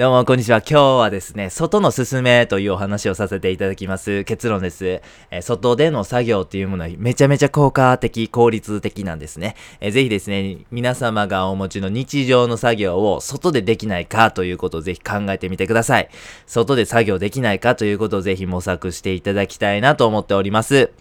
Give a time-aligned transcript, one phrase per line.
[0.00, 0.62] どうも、こんにちは。
[0.62, 4.24] 今日はですね、外のすすめというお話をさせていただきます。
[4.24, 5.02] 結論です。
[5.30, 9.56] え、外での作業っていうものはめちゃめちゃ効果的、効率的なんですね。
[9.78, 16.08] えー、ぜひですね、皆様がお持ちの日常の作業を外でできないかということをぜひ考えてみてください。
[16.46, 20.92] 外で作業できないかということをぜひ模索していただきたいなと思っております。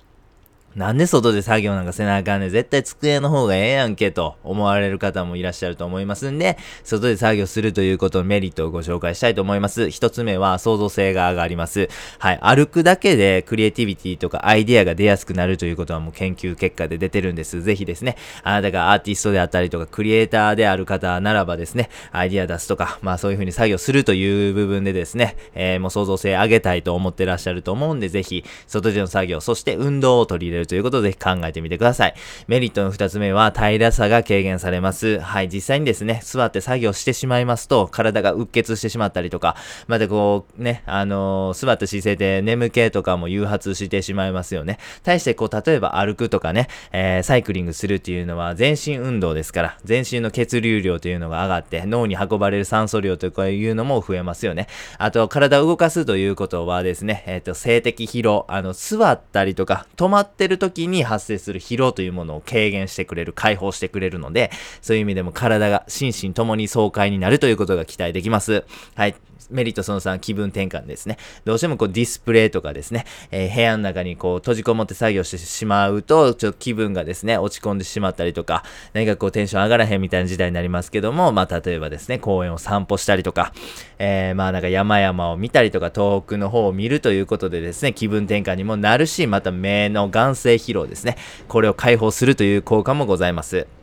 [0.80, 2.50] なんで外で作業なんかせなあかんねん。
[2.52, 9.90] 絶対机の方がええやんけと思われる方もいらっしゃると思いますんで、外で作業するということのメリットをご紹介したいと思います。
[9.90, 11.90] 一つ目は創造性が上がります。
[12.18, 12.40] はい。
[12.42, 17.62] 歩くだけでクリエイティビティとかアイディアが出やすくなるということはもう研究結果で出てるんです。
[17.62, 32.14] ぜひですね、あなたがアーティストであったりとかクリエイターである方ならばですね、アイディア出すとか、まあそういう風に作業するという部分でですね、えー、もう創造性上げたいと思ってらっしゃると思うんで、ぜひ外での作業、そして運動を取り入れるということをぜひ考えてみてください。
[32.48, 35.20] メリットの二つ目は平らさが軽減されます。
[35.20, 39.56] はい、実際にですね、座って作業してしまいますと、体がうっ血してしまったりとか、
[39.88, 44.78] またこう、ね、あのー、座った姿勢で眠気とかも誘発してしまいますよね。
[45.04, 54.68] 対してこう、例えば歩くとかね、えー、サイクリングするっていうのは全身運動ですから、全身の血流量というのが上がって、脳に運ばれる酸素量とかいうのも増えますよね。
[54.98, 64.52] あと、体を動かすということはですね、えっ、ー、と、静的疲労、あの、座ったりとか、止まってる時に発生する疲労というものを軽減してくれる、解放してくれるので、
[64.82, 68.66] そういう意味でも体が心身ともに爽快になるということが期待できます。
[68.96, 69.16] はい。
[69.50, 71.18] メリットその3、気分転換ですね。
[71.46, 83.54] どうしてもこうディスプレイとかですね、えー、部屋の中にこう閉じこもって作業してしまうと、ちょっと気分がですね、落ち込んでしまったりとか、何かこうテンション上がらへんみたいな時代になりますけども、まあ例えばですね、公園を散歩したりとか、
[83.98, 91.18] えー、まあなんか山々を見たりとか、遠くの方を見るということでですね、気分転換にもなるし、また目の眼性疲労ですね、
[91.48, 93.79] これを解放するという効果もございます。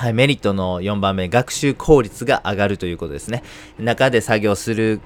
[0.00, 3.42] はい、メリットの4番目、学習効率が上がるということですね。
[3.78, 4.98] 中で作業する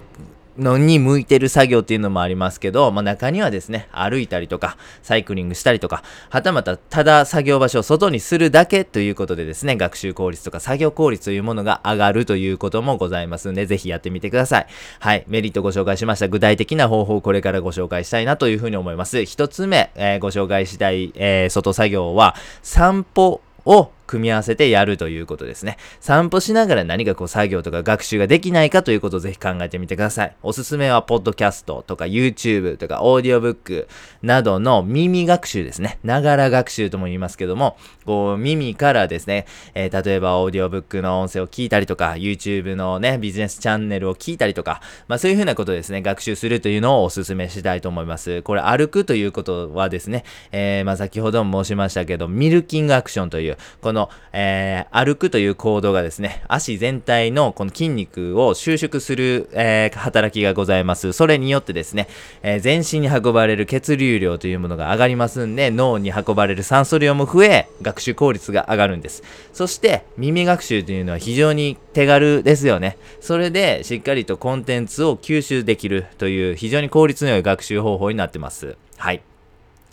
[0.56, 14.66] のに向いてる作業っていうのもありますけど、まあ、中にはですね、歩いたりとか、サイクリングしたりとか、はたまたただ作業場所を外にするだけということでですね、学習効率とか作業効率というものが上がるということもございますんで、ぜひやってみてください。
[15.00, 16.28] はい、メリットご紹介しました。
[16.28, 19.24] 具体的な方法をこれからご紹介したいなというふうに思います。
[19.24, 25.76] 一つ目、えー、ご紹介したい、えー、外作業は、散歩を組み合わせてやるということですね。
[26.00, 30.36] 散歩しながら何かこう作業とか学習ができないかということをぜひ考えてみてください。
[30.42, 33.88] おすすめは、ポッドキャストとか YouTube とかオーディオブック
[34.22, 35.98] などの耳学習ですね。
[36.04, 48.42] ながら学習とも言いますけども、こう耳からですね、えー、例えばオーディオブックの音声を聞いたりとか、YouTube のね、ビジネスチャンネルを聞いたりとか、まあそういうふうなことですね、学習するというのをおすすめしたいと思います。
[48.42, 61.12] これ歩くということはですね、えー、まあ先ほども申しましたけど、ミルキングアクションという、この、のえー、歩くという行動がですね、足全体のこの筋肉を収縮する、えー、働きがございます。
[61.12, 62.08] それによってですね、
[62.42, 69.22] えー、全身に運ばれる血流量というものが上がりますんで、脳に運ばれる酸素量も増え、学習効率が上がるんです。
[69.52, 72.98] そして、耳学習というのは非常に手軽ですよね。
[73.20, 78.76] それで、しっかりとコンテンツを吸収できるという非常に効率の良い学習方法になってます。
[78.96, 79.22] はい。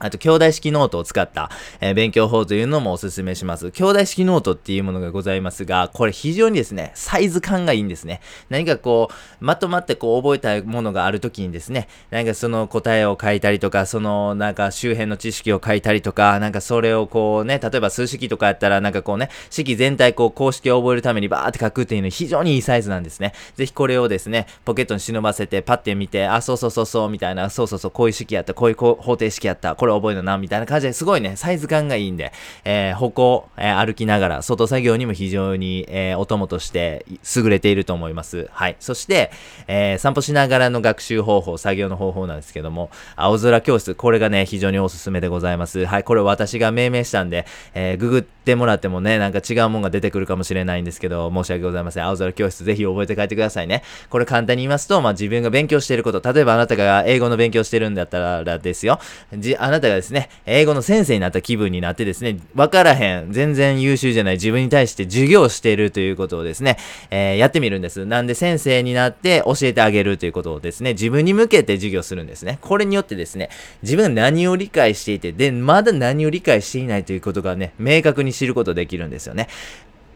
[0.02, 3.72] あと、京大式ノートを使った、えー、勉強法というのもお勧めします。
[3.72, 8.22] 京大式ノートっていうものがございますが、これ非常にですね、サイズ感がいいんですね。
[8.50, 23.34] 何かこう、まとまってこう覚えたものがあるときにですね、何かその答えを書いたりとか、そのなんか周辺の知識を書いたりとか、なんかそれをこうね、例えば数式とかやったらなんかこうね、式全体こう公式を覚えるためにバーって書くっていうの非常にいいサイズなんですね。
[23.56, 32.32] ぜひこれをですね、ポケットに忍ばせてパッて見て、あ、そうそうそうそうみたいな、そうそうそう、こういう式やった、こういう方程式やった、これれ覚えるな、みたいな感じですごいね、サイズ感がいいんで、
[32.64, 38.50] えー、歩行、えー、歩きながら、外作業にも非常に、えー、お供として優れていると思います。
[38.52, 38.76] はい。
[38.80, 39.32] そして、
[39.68, 45.86] えー、散歩しながらの学習方法、作業の方法なんですけども、青空教室、これがね、非常におすすめでございます。
[45.86, 46.04] はい。
[46.04, 52.06] これ私が命名したんで、えー、ググってもらってもね、なんか違うもんが出てくるかもしれないんですけど、申し訳ございません。
[52.06, 53.84] 青空教室、ぜひ覚えて帰ってくださいね。
[54.10, 59.00] これ簡単に言いますと、まあ、自分が勉強していること、例えばあなたが英語の勉強してるんだったらですよ。
[59.34, 66.78] じ、あながですね、英語の先生になった気分になってですね、わからへん、全然優秀じゃない自分に対して授業しているということをですね、
[67.10, 68.06] えー、やってみるんです。
[68.06, 72.60] なんで先生になって教えてあげるということをですね、自分に向けて授業するんですね。
[72.62, 73.50] これによってですね、
[73.84, 79.48] 自分が何を理解していて、で、まだ何を理解していないということがね、明確に知ることできるんですよね。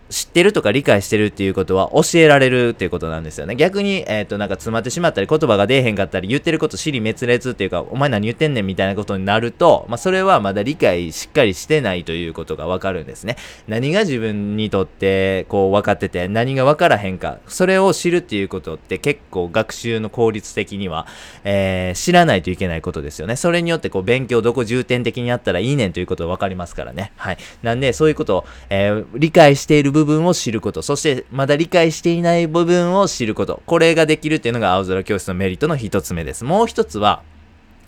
[0.09, 3.55] 知ってるとか理解してるっていうことは教えられるっていうことなんですよね。
[3.55, 13.37] 逆に、えっ、ー、と、なんか詰まってしまったり、言葉が出えへんかったり、言ってること尻滅裂っていうか、お前何言ってんねんみたいなことになると、まあ、それはまだ理解しっかりしてないということがわかるんですね。
[13.67, 21.07] 何が自分にとって、こう、分かってて、何が分からへんか、それを知るっていうことって結構学習の効率的には、
[21.43, 23.35] えー、知らないといけないことですよね。
[23.35, 27.11] それによって、こう、勉強どこ重点的にやったらいいねんということが分かりますからね。
[27.15, 27.37] はい。
[27.63, 36.43] なんで、そういうことを、えー、理解している部分を知ること、そしてまだ理解していない部分を知ること、これができるっていうのが青空教室のメリットの一つ目です。
[36.43, 37.23] もう一つは、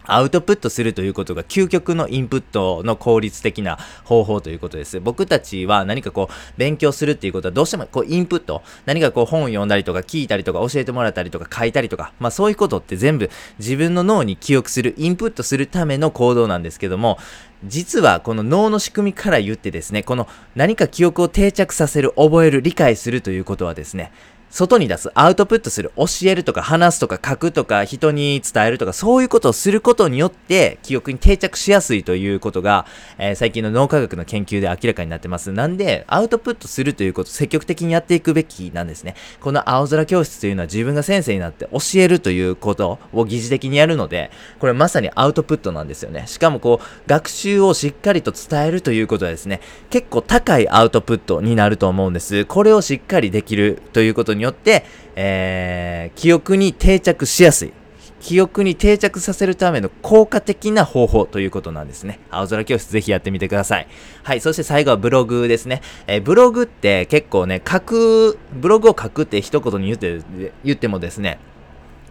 [0.10, 5.02] アウトプットするということが究極のインプットの効率的な方法ということです。
[5.02, 17.18] 僕たちは何かこう勉強するっていうことはどうしてもこうインプット、何かこう本を読んだりとか聞いたりとか教えてもらったりとか書いたりとか、まあそういうことって全部自分の脳に記憶する、インプットするための行動なんですけども、
[17.64, 24.12] 実はこの脳の仕組みから言ってですね、この何か記憶を定着させる、覚える、理解するということはですね、
[24.50, 32.86] 外に出す、アウトプットする、教えるとか話すとか書くとか人に伝えるとかそういうことをすることによって記憶に定着しやすいということが、
[33.18, 35.52] えー、最近の脳科学の研究で明らかになってます。
[35.52, 39.16] なんで、アウトプットするということ積極的にやっていくべきなんですね。
[39.42, 46.24] この青空教室というのは自分が先生になって教えるということを疑似的にやるので、これまさにアウトプットなんですよね。
[46.28, 49.60] しかもこう、学習をしっかりと伝えるということはですね、
[49.90, 52.46] 結構高いアウトプットになると思うんです。
[52.46, 54.86] これをしっかりできるということによって、
[55.16, 57.74] えー、記憶に定着しやすい。
[58.20, 62.20] 記憶に定着させるための効果的な方法ということなんですね。
[62.32, 63.88] 青空教室ぜひやってみてください。
[64.24, 64.42] はい。
[64.42, 65.82] そして最後はブログですね。
[66.08, 70.22] えー、ブログって結構ね、書く、ブログを書くって一言に言って、
[70.64, 71.40] 言ってもですね、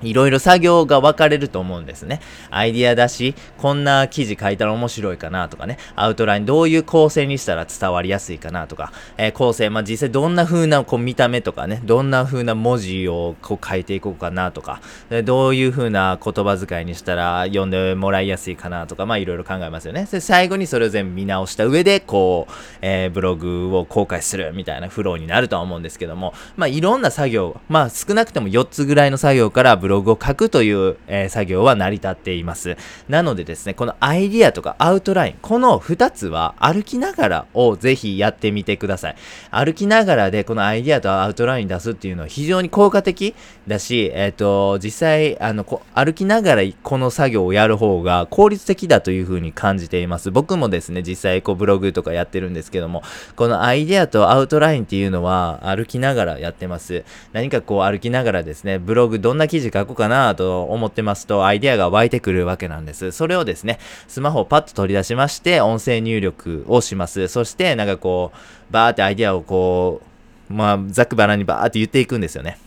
[0.03, 2.21] いろいろ作業が分かれると思うんですね。
[2.51, 14.81] アイディアだし、こんな記事書いたら面白いかなとかね、アウトラインどういう構成にしたら伝わりやすいかなとか、えー、構成、まあ、実際どんな風なこう見た目とかね、どんな風な文字をこう書いていこうかなとか、
[15.25, 20.07] どういう風な言葉遣いにしたら読んでもらいやすいかなとか、まあいろいろ考えますよね。
[20.11, 22.53] で最後にそれを全部見直した上で、こう、
[22.83, 32.77] えー、ブログを公開するみたいなフローになるとは思うんですけども、まあいろんな作業、まあ少なくても4つぐらいの作業からブログブログを書くという、えー、作業は成り立っています。
[33.09, 39.17] なのでですね、このアイディアとかアウトライン、この2つは歩きながらをぜひやってみてください。
[39.53, 43.37] 歩きながらでこのアイディアとアウトライン出すっていうのは非常に効果的
[43.69, 50.33] だし、えっ、ー、と、実際、あの、歩きながらこの作業をやる方が効率的だというふうに感じています。
[50.33, 53.05] 僕もですね、実際こうブログとかやってるんですけども、
[53.37, 57.05] このアイディアとアウトラインっていうのは歩きながらやってます。
[57.33, 63.13] 何かこう歩きながらですね、ブログどんな記事書こうかなと思ってますと、アイデアが湧いてくるわけなんです。
[63.13, 63.79] それをですね、
[64.09, 67.29] スマホをパッと取り出しまして、音声入力をします。
[67.29, 70.03] そして、なんかこう、バーってアイデアをこ
[70.51, 72.59] う、まあ、ざっくばらにバーって言っていくんですよね。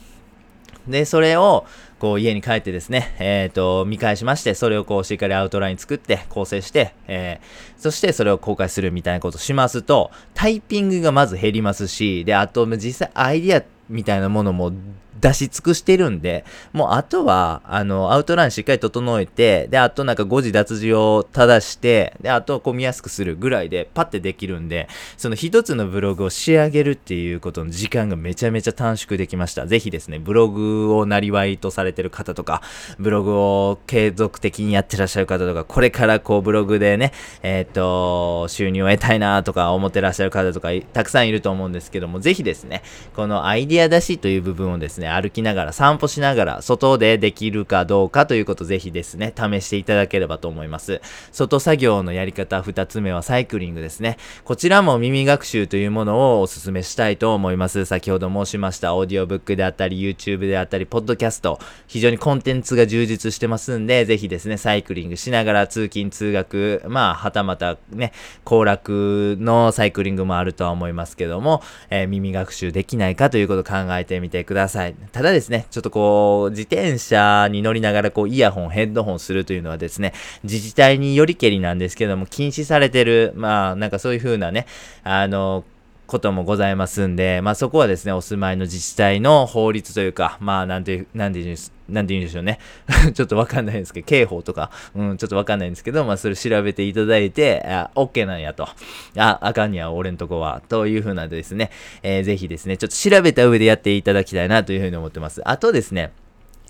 [0.87, 1.65] で、それを、
[1.99, 14.71] こう家に帰ってですね、えっ、ー、と、見返しまして、それをこうしっかりアウトライン作って、構成して、えー、そしてそれを公開するみたいなことしますと、タイピングがまず減りますし、で、あと実際アイディアみたいなものも
[15.19, 24.87] 出し尽くしてるんで、もうあとは、あの、アウトラインしっかり整えて、で、あとなんか誤字脱字を正して、で、あとこう見やすくするぐらいでパッてできるんで、
[25.17, 29.67] その一つのブログを仕上げるっていうことの時間がめちゃめちゃ短縮できました。
[29.67, 32.61] ぜひですね、ブログをなりわいとされてる方とか、
[32.97, 37.11] ブログを継続的にやってらっしゃる方とか、これからこうブログでね、
[37.43, 42.83] えっ、と、収入を得たいなとか思ってらっしゃる方とかたくさんいると思うんですけども、ぜひですね、
[43.15, 51.01] このアイディア出しという部分をですね、歩きながら、散歩しながら、外でできるかどうかということぜひですね、試していただければと思います。
[51.31, 54.17] 外作業のやり方2つ目はサイクリングですね。
[54.43, 57.85] こちらも耳学習というものをお勧めしたいと思います。
[57.85, 68.11] 先ほど申しましたオーディオブックであったり、YouTube であったり、ポッドキャスト、非常にコンテンツが充実してますんで、ぜひですね、サイクリングしながら通勤通学、まあ、はたまたね、
[68.43, 74.95] 行楽のサイクリングもあるとは思いますけども、えー、耳学習できないかということを考考えてみてください。
[75.11, 84.65] ただですね、ちょっとこう、自転車に乗りながらこう、イヤホン、ヘッドホンするというのはですね、自治体によりけりなんですけども、禁止されてる、まあ、なんかそういう風なね、
[85.03, 85.63] あの、
[86.09, 92.59] こともございますんで、まあそこはですね、お住まいの自治体の法律というか、まあなんて、なんて言うんです、なんて言うんでしょうね。
[93.13, 98.67] ちょっとわかんないんですけど、刑法とか、うん、ちょっとわかんないんですけど、まあそれ調べていただいて、あ、OK なんやと。
[99.15, 100.61] あ、あかんや、俺んとこは。
[100.67, 101.69] というふうなですね、
[102.01, 105.41] えー、ぜひですね、ちょっと調べた上でやっていただきたいなというふうに思ってます。
[105.47, 106.11] あとですね、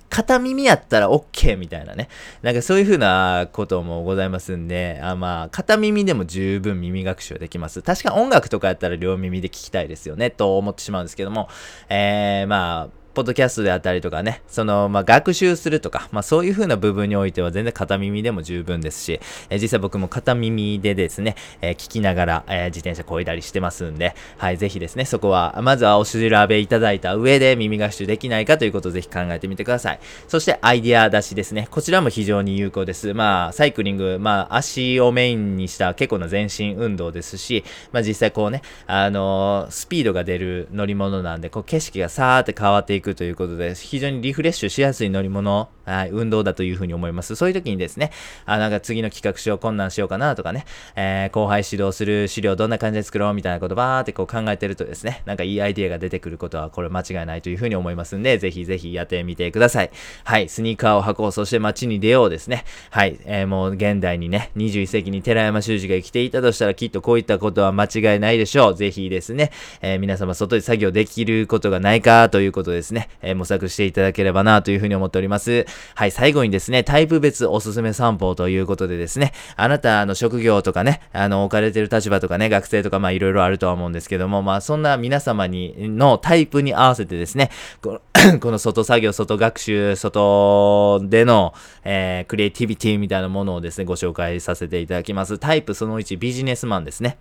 [0.09, 2.09] 片耳やったら OK みたいなね。
[2.41, 7.81] なんかそういう風なこともございますんで、あまあ、片耳でも十分耳学習できます。
[7.81, 11.47] 確か音楽とかやったら両耳で聞きたいですよね、と思ってしまうんですけども、
[11.89, 29.99] えー、まあ、ポッドキャストであったりとかね、その、まあ、学習するとか、まあ、そういう風な部分においては全然片耳でも十分ですし、えー、実際僕も片耳でですね、えー、聞きながら、えー、自転車こいだりしてますんで、はい、ぜひですね、そこは、まずはお調べいただいた上で耳学習できないかということをぜひ考えてみてください。
[30.27, 31.67] そして、アイディア出しですね。
[31.71, 33.13] こちらも非常に有効です。
[33.13, 47.35] まあ、サイクリング、まあ、足をメインにした結構な全身運動ですし、まあ、実際こうね、あのスピードが出る乗り物なんで、こう景色がさーって変わっていくいくということで、非常にリフレッシュしやすい乗り物、はい、運動だというふうに思います。
[47.35, 48.11] そういう時にですね、
[48.45, 50.65] あ、なんか次の企画書を困難しようかなとかね、
[50.95, 59.91] えー、後輩指導する資料どんな感じで作ろうみたいなことばーってこう考えてるとですね、なんかいいアイディアが出てくることはこれ間違いないというふうに思いますんで、ぜひぜひやってみてください。
[60.23, 62.65] はい、スニーカーを履こう、そして街に出ようですね。
[62.89, 68.75] はい、えー、もう現代にね、21世紀に寺山修司が生きていたとしたらきっとこういったことは間違いないでしょう。
[68.75, 75.65] ぜひですね、えー、皆様外で作業できることがないかということですね、えー、模索していただければなというふうに思っております。
[75.95, 88.01] はい、最後にですね、タイプ別おすすめ散歩ということでですね、あなたの職業とかね、あの、置かれてる立場とかね、学生とかまあいろいろあるとは思うんですけども、まあそんな皆様に、のタイプに合わせてですね、この
[88.39, 95.37] この外作業、外学習、外での、えー、クリエイティビティみたいなものをですね、ご紹介させていただきます。
[95.37, 97.17] タイプその1、ビジネスマンですね。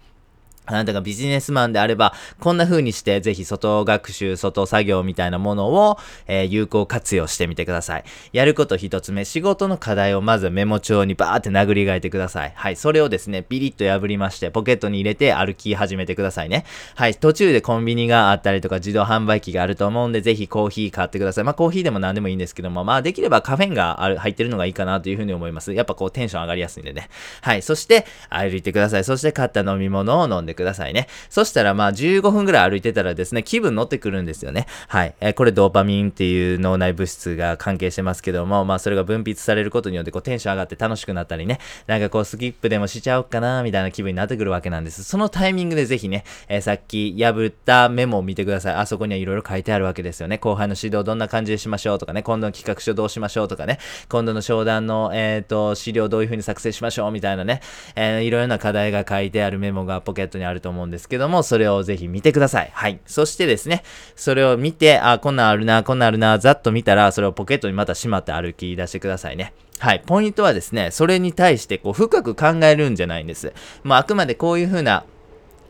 [0.68, 8.04] あなたがビジネスマンであれば、こんな風にして、ぜひ外学習、外作業みたいなものを、えー、有効活用してみてください。
[8.32, 12.52] やること一つ目、仕事の課題をまずメモ帳にバーって殴り書いてください。
[12.54, 12.76] はい。
[12.76, 16.64] それをですね、ビリッと破りまして、ポケットに入れて歩き始めてくださいね。
[16.94, 17.14] はい。
[17.14, 21.44] 途中でコンビニがあったりとか、自動販売機があると思うんで、ぜひコーヒー買ってください。
[21.44, 25.72] まあ、コーヒーでも何でもいいんですけども、まあ、できればカフェインがある、入ってるのがいいかなという風に思います。
[25.72, 27.08] やっぱこう、テンション上がりやすいんでね。
[27.40, 27.62] はい。
[27.62, 29.04] そして、歩いてください。
[29.04, 31.06] そして、買った飲み物を飲んでくださいね。
[31.30, 34.66] そしたらまあ15分ぐらい歩いてたらですね、気分乗ってくるんですよね。
[34.88, 35.14] はい。
[35.20, 45.04] えー、これドーパミンっていう脳内物質が関係してますけども、まあそれが分泌されることによってこうテンション上がって楽しくなったりね、なんかこうスキップでもしちゃおうかな、みたいな気分になってくるわけなんです。
[45.04, 48.74] そのタイミングでぜひね、えー、さっき破ったメモを見てください。
[48.74, 50.38] あそこにはいろいろ書いてあるわけですよね。
[50.38, 57.60] 後輩の指導どんな感じでしましょうとかね、今度の企画書どうしましょうとかね、今度の商談の、えっ、ー、と、資料どういう風に作成しましょうみたいなね、
[57.94, 62.70] えー、いろいろな課題が書いてあるメモがポケットにあると思うんですけども、それをぜひ見てください。
[62.72, 63.00] はい。
[63.06, 63.82] そしてですね、
[64.16, 69.52] それを見て、あ、こんなんあるな、こんなんあるな、ざっと見たら、それをポケットにまたしまって歩き出してくださいね。
[69.78, 70.02] はい。
[70.04, 73.52] ポイントはですね、それに対してこう深く考えるんじゃないんです。
[73.84, 75.04] まあ、あくまでこういう風な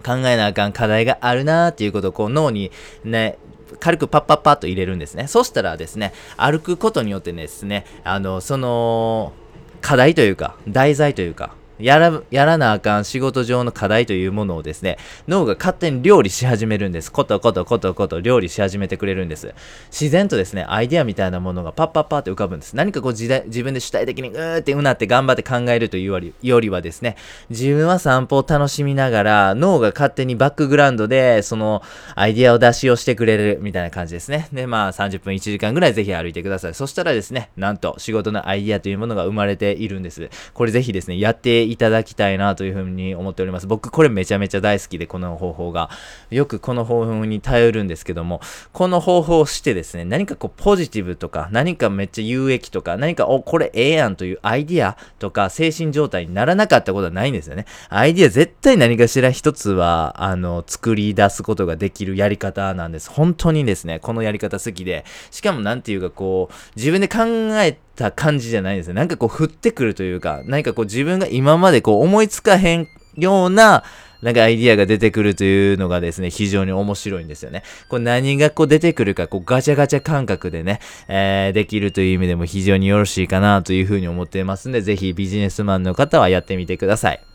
[0.04, 2.70] 考えなあかん課題があるなーっていうことをこう脳に
[3.04, 3.38] ね、
[3.80, 5.26] 軽くパッパッパッと入れるんですね。
[5.26, 9.32] そしたらですね、歩くことによってですね、あの、その、
[9.80, 17.12] 課題というか、題材というか、やら、やらなあかん仕事上の課題というものをですね、脳が勝手に料理し始めるんです。
[17.12, 19.54] ことことことこと料理し始めてくれるんです。
[19.90, 22.74] 自然とですね、アイデアみたいなものがパッパッパって浮かぶんです。
[22.74, 23.28] 何かこう自
[23.62, 27.16] 分で主体的にうーってうなって頑張って考えるというよりよりはですね、
[27.50, 31.82] 自分は散歩を楽しみながら、脳が勝手にバックグラウンドで、その
[32.14, 34.48] アイデアを出しをしてくれるみたいな感じですね。
[34.52, 36.74] で、まあ30分1時間ぐらいぜひ歩いてください。
[36.74, 40.28] そしたらですね、なんと仕事のアイデアというものが生まれているんです。
[40.54, 43.66] これぜひですね、やっていただきたいなというふうに思っております。
[43.66, 45.90] 僕これめちゃめちゃ大好きで、この方法が。
[46.30, 48.40] よくこの方法に頼るんですけども、
[48.72, 57.66] この方法をしてですね、何かこうポジティブとか、何かめっちゃ有益とか、何か、お、これええやんというアイディアとか精神状態にならなかったことはないんですよね。
[57.88, 63.10] アイディア絶対何かしら一つは、あの、作り出すことができるやり方なんです。
[63.10, 67.24] 本当にですね、このやり方好きで、しかもなんていうかこう、自分で考
[67.60, 68.94] えて、た感じじゃないですね。
[68.94, 73.84] なんかこう降ってくるというか、何かこう自分が今までこう思いつかへんような、
[74.22, 77.62] なんかアイディアが出てくるというのがですね、非常に面白いんですよね。
[77.88, 87.27] これ何がこう出てくるか、こうガチャガチャ感覚でね、えー、できるという意味でも非常によろしいかなというふうに思っていますんで、ぜひビジネスマンの方はやってみてください。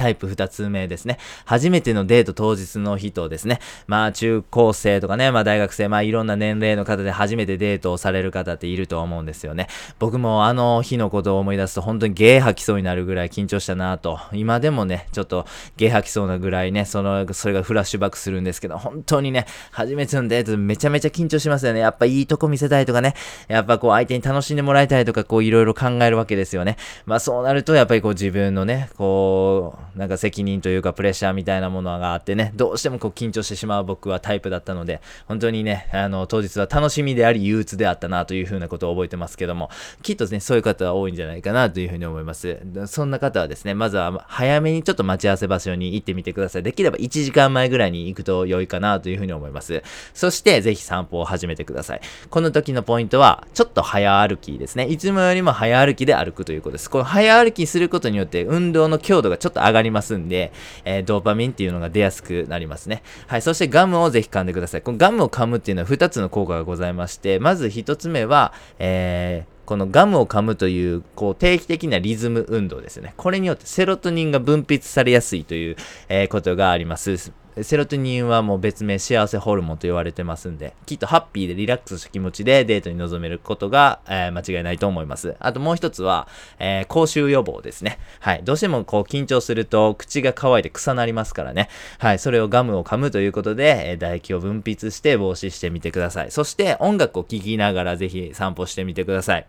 [0.00, 1.18] タイプ2つ目ですね。
[1.44, 3.58] 初めてのデート当日の人ですね。
[3.86, 9.66] まあ中高生とかね、まあ大学生、まあいろんな年齢の方で初めてデートをされる方っていると思うんですよね。
[9.98, 14.18] 僕もあの日のことを思い出すと本当にゲー吐きそうになるぐらい緊張したなと。
[14.32, 15.44] 今でもね、ちょっと
[15.76, 21.80] ゲー吐きそうなぐらいね、その、それがフラッシュバックするんですけど、本当にね、初めてのデートめちゃめちゃ緊張しますよね。
[21.80, 23.12] やっぱいいとこ見せたいとかね、
[23.48, 26.78] やっぱこう相手に楽しんでもらいたいとか、こういろいろ考えるわけですよね。
[27.04, 39.70] まあそうなると、やっぱりこう自分のね、こう、なんか責任というかプレッシャーみたいなものがあってね、どうしてもこう緊張してしまう僕はタイプだったので、本当にね、あの、当日は楽しみであり憂鬱であったなというふうなことを覚えてますけども、
[40.02, 42.58] きっとね、そういう方は多いんじゃないかなというふうに思います。
[42.86, 46.62] そんな方はですね、まずは早めにちょっと待ち合わせ場所に行ってみてください。
[46.62, 49.82] できれば1時間前ぐらいに行くと良いかなというふうに思います。
[50.14, 52.00] そして、ぜひ散歩を始めてください。
[52.28, 54.86] この時のポイントは、ちょっと早歩きですね。
[54.86, 56.90] いつもよりも早歩きで歩くということです。
[56.90, 60.52] この早歩きすることによって運動の強度がちょっと上がりますんで、
[60.84, 63.02] えー、ドーパミンっていうのが出やすくなりますね。
[63.26, 63.42] はい。
[63.42, 64.82] そしてガムをぜひ噛んでください。
[64.82, 73.14] このガムを噛むっていうのは2つの効果がございまして、まず1つ目は、えーこのガムを噛むという、こう、定期的なリズム運動ですね。
[73.16, 75.76] これによってセロトニンが分泌されやすいという、
[76.08, 77.32] えー、ことがあります。
[77.62, 85.36] セロトニンはもう別名幸せホルモンと言われてますんで、きっとハッピーでリラックスした気持ちでデートに臨めることが、えー、間違いないと思います。
[85.40, 86.28] あともう一つは、
[86.58, 87.98] えー、口臭予防ですね。
[88.20, 88.42] はい。
[88.44, 91.68] どうしてもこう緊張すると口が乾いて臭なりますからね。
[91.98, 92.18] はい。
[92.18, 96.30] それをガムを噛むということで、えー、唾液を分泌して防止してみてください。
[96.30, 99.46] そして音楽を聴きながらぜひ散歩してみてください。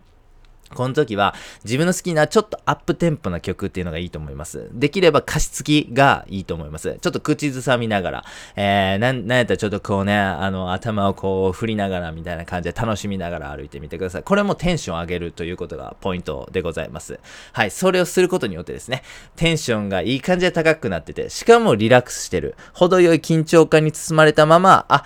[0.73, 4.69] この時は自分の好きなちょっとアップテンポな曲っていうのがいいと思います。
[4.73, 6.97] できれば歌詞付きがいいと思います。
[7.01, 8.25] ちょっと口ずさみながら、
[8.55, 14.23] えー、なん、なんやったらちょっとこうね、あの、頭をこう振りながらみたいな感じで楽しみながら歩いてみてください。
[14.23, 17.19] これもテンション上げるということがポイントでございます。
[17.53, 19.03] はい、それをすることによってですね、
[19.35, 22.55] テンションがいい感じで高くなってて、しかもリラックスしてる。
[22.73, 25.05] 程よい緊張感に包まれたまま、あ、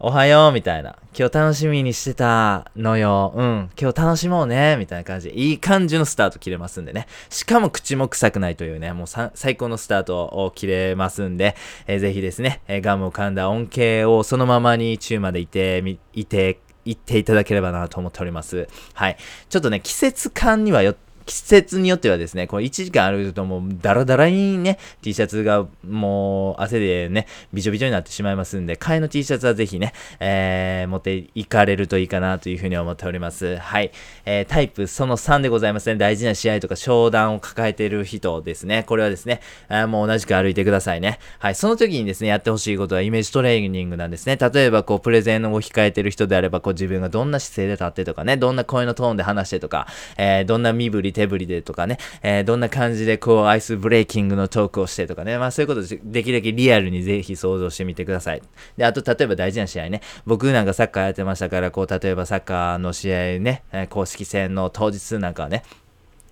[0.00, 0.96] おはようみたいな。
[1.18, 3.32] 今日楽しみにしてたのよ。
[3.34, 3.70] うん。
[3.76, 4.76] 今日楽しもうね。
[4.78, 7.08] みたいな感じ、いい感じのスタート切れますんでね。
[7.30, 11.56] しかも口も臭くないというね、もう最高のスタートを切れますんで、
[11.88, 18.68] えー、ぜひですね、え、ガムを噛んだ恩恵をそのままに中までいて、いて、いっていただければなと思っております。
[18.94, 19.16] はい。
[19.48, 33.58] ちょっとね、季節感にはよって季節によってはですね、この1時間歩くともうダラダラにね、T シャツがもう汗でね、びちょびちょになってしまいますんで、替えの T シャツはぜひね、えー、持っていかれるといいかなというふうに思っております。
[33.58, 33.92] はい。
[34.24, 35.96] えー、タイプその3でございますね。
[35.96, 38.84] 大事な試合とか商談を抱えている人ですね。
[38.84, 41.18] これはですね、あもう同じく歩いてくださいね。
[41.40, 41.54] はい。
[41.54, 44.36] その時にですね、やってほしいことはイメージトレーニングなんですね。
[44.36, 58.42] 例えば、こう、プレゼンを控えてる人であれば、こう、自分がどんな姿勢で立ってとかね、どんな声のトーンで話してとか、えー、どんな身振り手振りでとかね、えー、どんな感じでこうアイスブレイキングのトークをしてとかね、まあそういうことでできるだけリアルにぜひ想像してみてください。
[58.76, 65.64] で、あと例えば大事な試合ね、僕なんかサッカーやってましたから、こう例えばサッカーの試合ね、公式戦の当日なんかはね、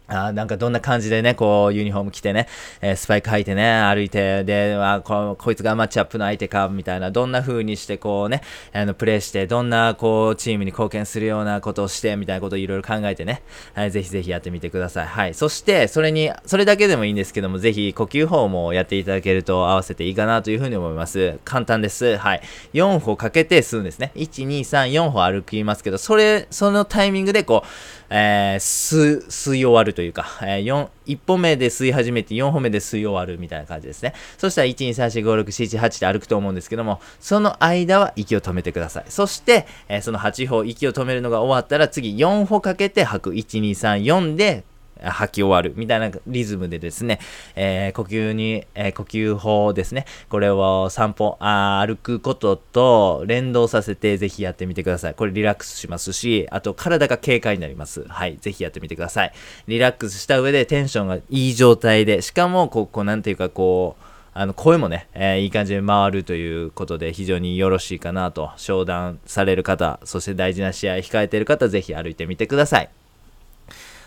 [0.08, 2.46] あなんかどんな感じでね、こう、ユニフォーム着てね、
[2.80, 8.42] えー、スパイク履いてね、歩いて、で、あここいつがマッチアップの相手か、みたいな、どんな風にしてこうね、
[8.72, 13.42] あの、プレイして、どんなこう、チームに貢献するようなことをして、みたいなことをいろいろ考えてね、
[13.74, 15.06] はい、ぜひぜひやってみてください。
[15.06, 15.34] はい。
[15.34, 21.38] そして、それに、それだけでもいいんですけども、ぜひ呼吸法もやっていただけると合わせていいかなというふうに思います。
[21.44, 22.16] 簡単です。
[22.16, 22.42] はい。
[22.74, 24.12] 4歩かけて吸うんですね。
[24.14, 34.14] 1、2、3、4歩歩きますけど、それ、そのタイミングでこう、えー、吸、吸い終わるというか、えー、4、1歩目で吸い始めて4歩目で吸い終わるみたいな感じですね。
[34.38, 39.04] そしたら1、2、3、4、5、6、7、8って歩くと思うんですけども、その間は息を止めてください。
[39.08, 43.32] そして、えー、その8歩、息を止めるのが終わったら次4歩かけて吐く。
[43.32, 44.64] 1、2、3、4で
[45.02, 47.20] 吐き終わるみたいなリズムでですね、
[47.54, 50.06] えー、呼吸に、えー、呼吸法ですね。
[50.28, 55.14] これを散歩あ、歩くことと連動させてぜひやってみてください。
[55.14, 58.04] これリラックスしますし、あと体が軽快になります。
[58.08, 58.36] はい。
[58.40, 59.32] ぜひやってみてください。
[59.66, 64.04] リラックスした上でテンションがいい状態で、しかも、こう、こうなんていうかこう、
[64.38, 72.90] あの声もね、えー、いい感じで回るということで非常によろしいかなと商談される方、そして大事な試合控えている方、ぜひ歩いてみてください。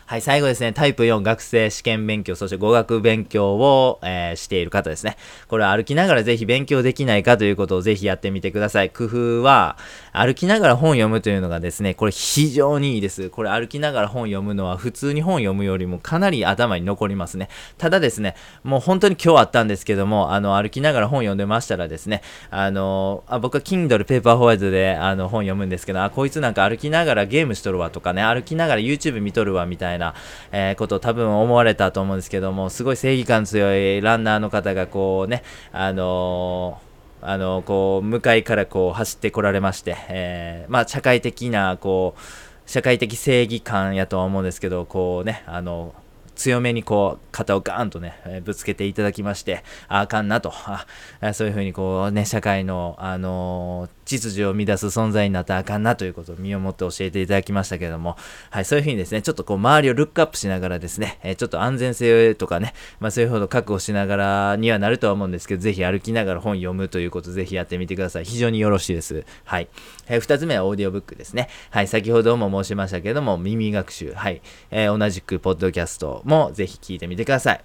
[0.09, 5.17] はい、最後ですね、タイプ4学生試験勉強、そして語学勉強を、えー、している方ですね。
[5.47, 8.89] これ歩きながらぜひ勉強できないかということをぜひやってみてください。
[8.89, 9.77] 工夫は、
[10.11, 13.29] 歩きながら本読むというのがですね、これ非常にいいです。
[13.29, 17.47] これ歩きながら本読むのは普通に本読むよりもかなり頭に残りますね。
[17.77, 30.15] ただですね、もう本当に今日あったんですけども、あの、歩きながら本読んでましたらですね、あの、あ僕は Kindle ペーパーホワイトであの本読むんですけど、あ、こいつなんか歩きながらゲームしとるわとかね、歩きながら YouTube 見とるわみたいなな、
[30.51, 36.89] えー、ことを多分思われたと思うんですけども、すごい正義感強いランナーの方がこうね、あのー
[37.21, 45.93] あのこう向かいからこう走ってこられまして、えー、まあ、社会的なこう社会的正義感やとは思うんですけどこうねあの
[46.35, 50.85] 強めにこう肩をガーンとね、えぶつけていただきましてああかんなとあ
[51.33, 58.17] そういうふうにこうね社会の、あの秩序を乱す存在になったらあかんなということを身をもって教えていただきましたけれども、
[58.49, 68.25] はい、そういうふうにですね、ちょっとこう周りをルックアップしながらですね、え、ちょっと安全性とかね、まあそういうほど確保しながらにはなるとは思うんですけど、ぜひ歩きながら本読むということぜひやってみてください。
[68.25, 69.25] 非常によろしいです。
[69.45, 69.67] はい。
[70.07, 71.49] えー、二つ目はオーディオブックですね。
[71.69, 74.13] はい、先ほども申しましたけども、耳学習。
[74.13, 74.41] はい。
[74.71, 77.61] えー、同じくポッドキャストもぜひ聞いてみてください。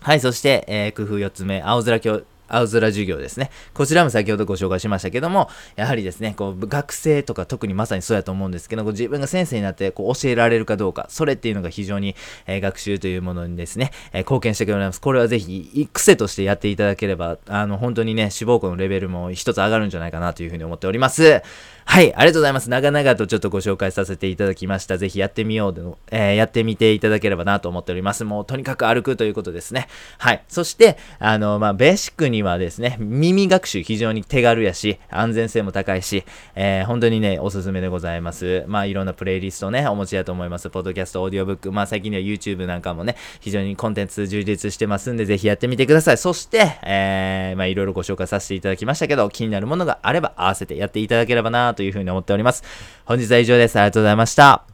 [0.00, 3.50] はい、そして、えー、工夫4つ目、青空教青空授業ですね。
[3.72, 12.14] こちらも先ほどご紹介しましたけども、やはりですね、こう、学生とか特にまさにそうやと思うんですけど、自分が先生になってこう教えられるかどうか、それっていうのが非常に、
[12.46, 15.00] えー、学習というものにですね、えー、貢献してくれます。
[15.00, 21.42] これはぜひ、癖としてやっていただければ、あの、本当にね、志望校のレベルも一つ上がるんじゃないかなというふうに思っております。
[21.86, 22.70] はい、ありがとうございます。
[22.70, 24.98] 長々とちょっとご紹介させていただきました。
[24.98, 28.24] ぜひやってみようでえー、やってみていただければなと思っております。
[28.24, 29.88] もうとにかく歩くということですね。
[30.18, 30.42] はい。
[30.48, 38.64] そして、あの、まあ、ベーシックにはですね、耳学習非常に手軽やし、安全性も高いし、えー、本当にね、おすすめでございます。
[38.66, 40.70] まあ、いろんなプレイリストね、お持ちだと思います。
[40.70, 46.18] ポッドキャスト、オーディオブック、まあ、最近では YouTube なんかもね、非常にコンテンツ充実してますんで、ぜひやってみてください。
[46.18, 52.62] そして、えー、まあ、いろいろご紹介させていただきましたけど、気になるものがあれば合わせてやっていただければなというふうに思っております。
[53.04, 53.78] 本日は以上です。
[53.78, 54.64] ありがとうございました。